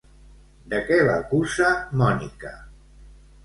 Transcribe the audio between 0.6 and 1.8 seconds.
De què l'acusa